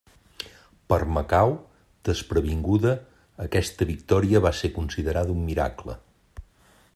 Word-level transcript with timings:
Per 0.93 0.97
a 1.03 1.07
Macau, 1.17 1.51
desprevinguda, 2.09 2.95
aquesta 3.45 3.89
victòria 3.91 4.41
va 4.47 4.55
ser 4.63 4.73
considerada 4.79 5.37
un 5.39 5.45
miracle. 5.53 5.99